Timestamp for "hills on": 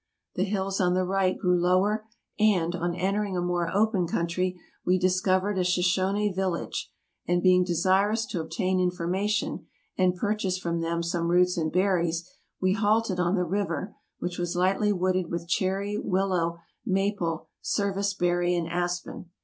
0.45-0.95